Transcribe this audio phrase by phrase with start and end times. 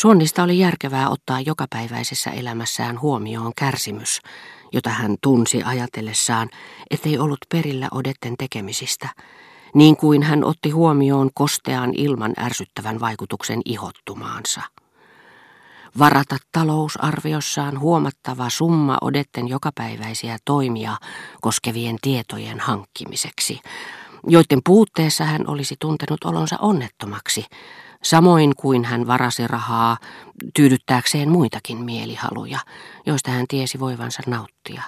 [0.00, 4.20] Suonnista oli järkevää ottaa jokapäiväisessä elämässään huomioon kärsimys,
[4.72, 6.48] jota hän tunsi ajatellessaan,
[6.90, 9.08] ettei ollut perillä odetten tekemisistä,
[9.74, 14.62] niin kuin hän otti huomioon kostean ilman ärsyttävän vaikutuksen ihottumaansa.
[15.98, 20.96] Varata talousarviossaan huomattava summa odetten jokapäiväisiä toimia
[21.40, 23.60] koskevien tietojen hankkimiseksi,
[24.26, 27.44] joiden puutteessa hän olisi tuntenut olonsa onnettomaksi,
[28.02, 29.96] samoin kuin hän varasi rahaa
[30.54, 32.58] tyydyttääkseen muitakin mielihaluja,
[33.06, 34.82] joista hän tiesi voivansa nauttia,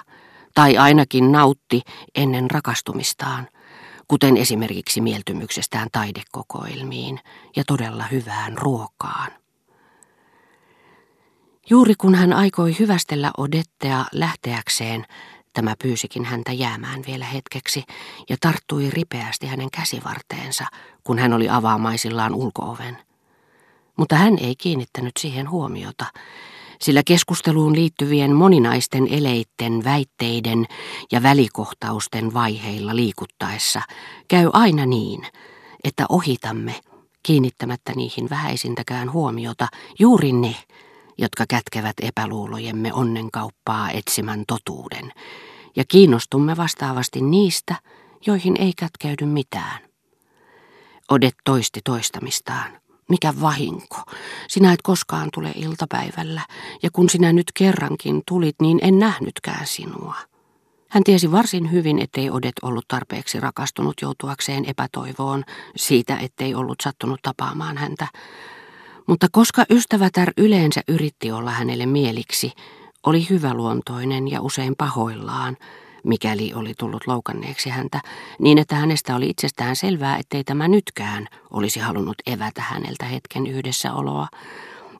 [0.55, 1.81] tai ainakin nautti
[2.15, 3.47] ennen rakastumistaan,
[4.07, 7.19] kuten esimerkiksi mieltymyksestään taidekokoelmiin
[7.55, 9.31] ja todella hyvään ruokaan.
[11.69, 15.05] Juuri kun hän aikoi hyvästellä Odettea lähteäkseen,
[15.53, 17.83] Tämä pyysikin häntä jäämään vielä hetkeksi
[18.29, 20.65] ja tarttui ripeästi hänen käsivarteensa,
[21.03, 22.97] kun hän oli avaamaisillaan ulkooven.
[23.97, 26.05] Mutta hän ei kiinnittänyt siihen huomiota,
[26.81, 30.65] sillä keskusteluun liittyvien moninaisten eleitten, väitteiden
[31.11, 33.81] ja välikohtausten vaiheilla liikuttaessa
[34.27, 35.27] käy aina niin,
[35.83, 36.75] että ohitamme
[37.23, 39.67] kiinnittämättä niihin vähäisintäkään huomiota
[39.99, 40.55] juuri ne,
[41.17, 45.11] jotka kätkevät epäluulojemme onnenkauppaa etsimän totuuden,
[45.75, 47.75] ja kiinnostumme vastaavasti niistä,
[48.25, 49.81] joihin ei kätkeydy mitään.
[51.09, 52.83] Odet toisti toistamistaan.
[53.09, 53.97] Mikä vahinko.
[54.47, 56.41] Sinä et koskaan tule iltapäivällä,
[56.83, 60.15] ja kun sinä nyt kerrankin tulit, niin en nähnytkään sinua.
[60.89, 65.43] Hän tiesi varsin hyvin, ettei Odet ollut tarpeeksi rakastunut joutuakseen epätoivoon
[65.75, 68.07] siitä, ettei ollut sattunut tapaamaan häntä,
[69.07, 72.51] mutta koska ystävätär yleensä yritti olla hänelle mieliksi,
[73.05, 75.57] oli hyväluontoinen ja usein pahoillaan,
[76.03, 78.01] mikäli oli tullut loukanneeksi häntä,
[78.39, 84.27] niin että hänestä oli itsestään selvää, ettei tämä nytkään olisi halunnut evätä häneltä hetken yhdessäoloa,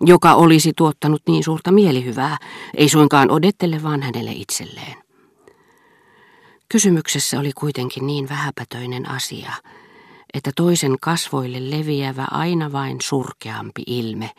[0.02, 2.38] joka olisi tuottanut niin suurta mielihyvää,
[2.78, 5.04] ei suinkaan odettele, vaan hänelle itselleen.
[6.70, 9.54] Kysymyksessä oli kuitenkin niin vähäpätöinen asia,
[10.34, 14.32] että toisen kasvoille leviävä aina vain surkeampi ilme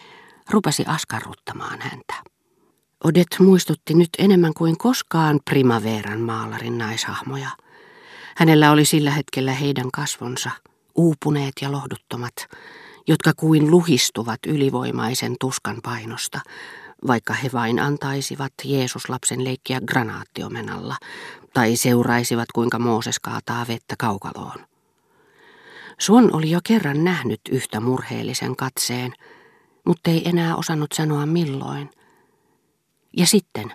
[0.50, 2.14] rupesi askarruttamaan häntä.
[3.04, 7.48] Odet muistutti nyt enemmän kuin koskaan primaveran maalarin naishahmoja.
[8.36, 10.50] Hänellä oli sillä hetkellä heidän kasvonsa,
[10.94, 12.34] uupuneet ja lohduttomat,
[13.06, 16.40] jotka kuin luhistuvat ylivoimaisen tuskan painosta,
[17.06, 20.96] vaikka he vain antaisivat Jeesuslapsen leikkiä granaattiomenalla
[21.54, 24.73] tai seuraisivat kuinka Mooses kaataa vettä kaukaloon.
[25.98, 29.12] Suon oli jo kerran nähnyt yhtä murheellisen katseen,
[29.86, 31.90] mutta ei enää osannut sanoa milloin.
[33.16, 33.74] Ja sitten,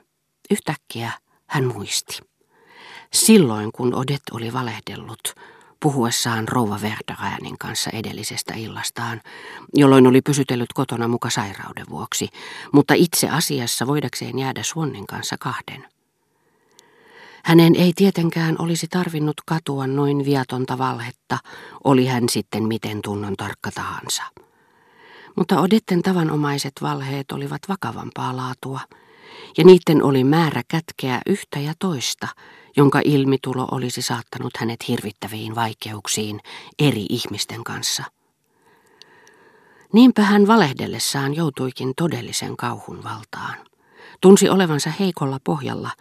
[0.51, 1.11] yhtäkkiä,
[1.47, 2.19] hän muisti.
[3.13, 5.35] Silloin, kun Odet oli valehdellut,
[5.79, 9.21] puhuessaan rouva Verderäänin kanssa edellisestä illastaan,
[9.73, 12.29] jolloin oli pysytellyt kotona muka sairauden vuoksi,
[12.71, 15.87] mutta itse asiassa voidakseen jäädä Suonnin kanssa kahden.
[17.43, 21.37] Hänen ei tietenkään olisi tarvinnut katua noin viatonta valhetta,
[21.83, 24.23] oli hän sitten miten tunnon tarkka tahansa.
[25.37, 28.79] Mutta Odetten tavanomaiset valheet olivat vakavampaa laatua,
[29.57, 32.27] ja niiden oli määrä kätkeä yhtä ja toista,
[32.77, 36.39] jonka ilmitulo olisi saattanut hänet hirvittäviin vaikeuksiin
[36.79, 38.03] eri ihmisten kanssa.
[39.93, 43.68] Niinpä hän valehdellessaan joutuikin todellisen kauhun valtaan.
[44.21, 45.91] Tunsi olevansa heikolla pohjalla,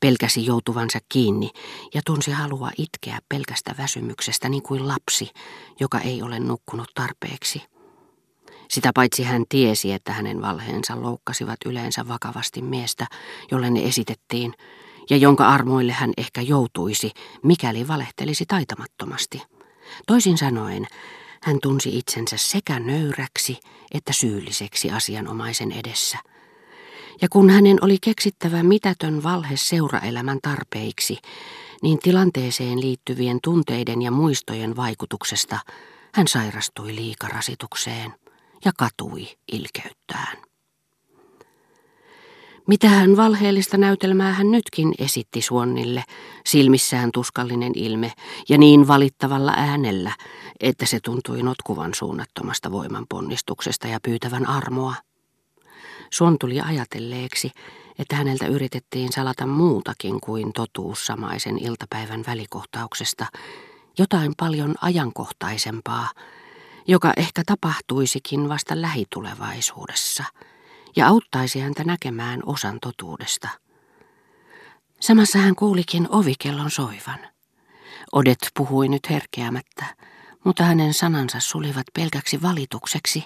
[0.00, 1.50] pelkäsi joutuvansa kiinni
[1.94, 5.30] ja tunsi halua itkeä pelkästä väsymyksestä niin kuin lapsi,
[5.80, 7.62] joka ei ole nukkunut tarpeeksi.
[8.70, 13.06] Sitä paitsi hän tiesi, että hänen valheensa loukkasivat yleensä vakavasti miestä,
[13.50, 14.54] jolle ne esitettiin,
[15.10, 17.10] ja jonka armoille hän ehkä joutuisi,
[17.42, 19.42] mikäli valehtelisi taitamattomasti.
[20.06, 20.86] Toisin sanoen,
[21.42, 23.58] hän tunsi itsensä sekä nöyräksi
[23.94, 26.18] että syylliseksi asianomaisen edessä–
[27.22, 31.18] ja kun hänen oli keksittävä mitätön valhe seuraelämän tarpeiksi,
[31.82, 35.58] niin tilanteeseen liittyvien tunteiden ja muistojen vaikutuksesta
[36.14, 38.14] hän sairastui liikarasitukseen
[38.64, 40.36] ja katui ilkeyttään.
[42.66, 46.04] Mitähän valheellista näytelmää hän nytkin esitti Suonnille,
[46.46, 48.12] silmissään tuskallinen ilme
[48.48, 50.12] ja niin valittavalla äänellä,
[50.60, 54.94] että se tuntui notkuvan suunnattomasta voimanponnistuksesta ja pyytävän armoa.
[56.10, 57.50] Suon tuli ajatelleeksi,
[57.98, 63.26] että häneltä yritettiin salata muutakin kuin totuus samaisen iltapäivän välikohtauksesta,
[63.98, 66.10] jotain paljon ajankohtaisempaa,
[66.86, 70.24] joka ehkä tapahtuisikin vasta lähitulevaisuudessa
[70.96, 73.48] ja auttaisi häntä näkemään osan totuudesta.
[75.00, 77.18] Samassa hän kuulikin ovikellon soivan.
[78.12, 79.84] Odet puhui nyt herkeämättä,
[80.44, 83.24] mutta hänen sanansa sulivat pelkäksi valitukseksi,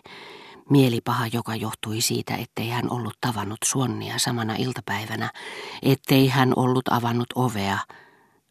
[0.71, 5.31] Mielipaha, joka johtui siitä, ettei hän ollut tavannut Suonnia samana iltapäivänä,
[5.83, 7.79] ettei hän ollut avannut ovea,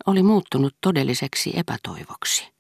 [0.05, 2.53] oli muuttunut todelliseksi epätoivoksi.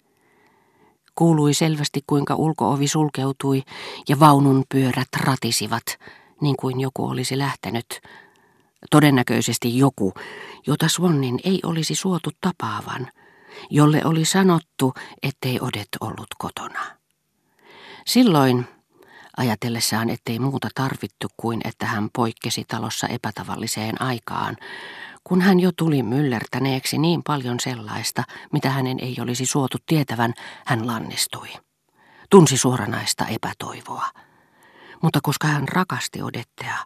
[1.15, 3.63] Kuului selvästi, kuinka ulkoovi sulkeutui
[4.09, 5.83] ja vaunun pyörät ratisivat,
[6.41, 8.01] niin kuin joku olisi lähtenyt.
[8.91, 10.13] Todennäköisesti joku,
[10.67, 13.07] jota Swannin ei olisi suotu tapaavan,
[13.69, 16.81] jolle oli sanottu, ettei Odet ollut kotona.
[18.05, 18.67] Silloin,
[19.37, 24.57] ajatellessaan ettei muuta tarvittu kuin että hän poikkesi talossa epätavalliseen aikaan,
[25.23, 30.33] kun hän jo tuli myllertäneeksi niin paljon sellaista, mitä hänen ei olisi suotu tietävän,
[30.65, 31.49] hän lannistui.
[32.29, 34.09] Tunsi suoranaista epätoivoa.
[35.01, 36.77] Mutta koska hän rakasti Odettea,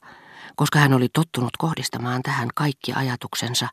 [0.56, 3.68] koska hän oli tottunut kohdistamaan tähän kaikki ajatuksensa,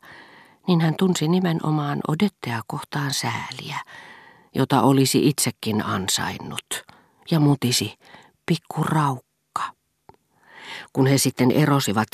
[0.67, 3.79] niin hän tunsi nimenomaan Odettea kohtaan sääliä,
[4.55, 6.83] jota olisi itsekin ansainnut,
[7.31, 7.93] ja mutisi
[8.45, 9.61] pikku raukka.
[10.93, 12.07] Kun he sitten erosivat,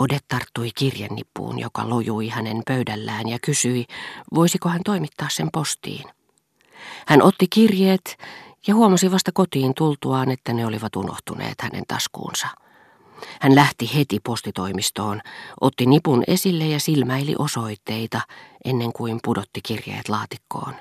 [0.00, 3.86] Odet tarttui kirjennippuun, joka lojui hänen pöydällään ja kysyi,
[4.34, 6.04] voisiko hän toimittaa sen postiin.
[7.06, 8.18] Hän otti kirjeet
[8.66, 12.48] ja huomasi vasta kotiin tultuaan, että ne olivat unohtuneet hänen taskuunsa.
[13.40, 15.20] Hän lähti heti postitoimistoon,
[15.60, 18.20] otti nipun esille ja silmäili osoitteita
[18.64, 20.74] ennen kuin pudotti kirjeet laatikkoon.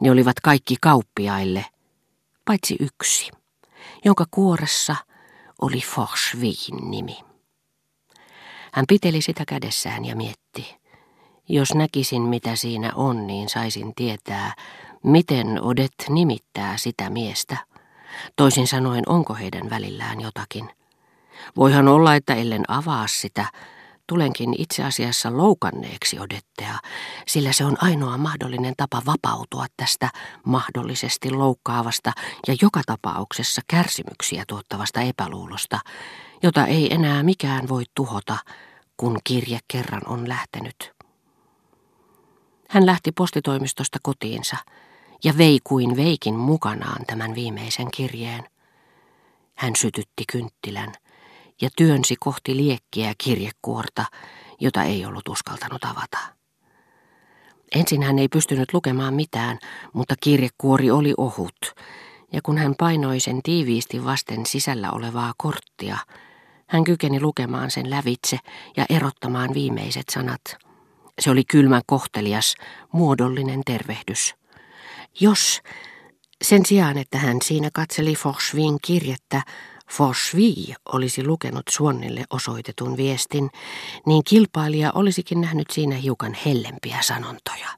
[0.00, 1.64] Ne olivat kaikki kauppiaille,
[2.44, 3.30] paitsi yksi,
[4.04, 4.96] jonka kuoressa
[5.62, 7.16] oli Forsvin nimi.
[8.72, 10.76] Hän piteli sitä kädessään ja mietti.
[11.48, 14.54] Jos näkisin, mitä siinä on, niin saisin tietää,
[15.04, 17.56] miten Odet nimittää sitä miestä.
[18.36, 20.70] Toisin sanoen, onko heidän välillään jotakin.
[21.56, 23.46] Voihan olla, että ellen avaa sitä,
[24.08, 26.78] tulenkin itse asiassa loukanneeksi Odettea,
[27.26, 30.10] sillä se on ainoa mahdollinen tapa vapautua tästä
[30.44, 32.12] mahdollisesti loukkaavasta
[32.48, 35.78] ja joka tapauksessa kärsimyksiä tuottavasta epäluulosta,
[36.42, 38.36] jota ei enää mikään voi tuhota,
[38.96, 40.92] kun kirje kerran on lähtenyt.
[42.68, 44.56] Hän lähti postitoimistosta kotiinsa
[45.24, 48.44] ja vei kuin veikin mukanaan tämän viimeisen kirjeen.
[49.54, 50.92] Hän sytytti kynttilän
[51.62, 54.04] ja työnsi kohti liekkiä kirjekuorta,
[54.60, 56.18] jota ei ollut uskaltanut avata.
[57.74, 59.58] Ensin hän ei pystynyt lukemaan mitään,
[59.92, 61.74] mutta kirjekuori oli ohut,
[62.32, 65.98] ja kun hän painoi sen tiiviisti vasten sisällä olevaa korttia,
[66.66, 68.38] hän kykeni lukemaan sen lävitse
[68.76, 70.40] ja erottamaan viimeiset sanat.
[71.20, 72.54] Se oli kylmän kohtelias,
[72.92, 74.34] muodollinen tervehdys.
[75.20, 75.62] Jos,
[76.42, 79.42] sen sijaan että hän siinä katseli Forsvin kirjettä,
[79.90, 83.50] Forsvi olisi lukenut Suonnille osoitetun viestin,
[84.06, 87.68] niin kilpailija olisikin nähnyt siinä hiukan hellempiä sanontoja.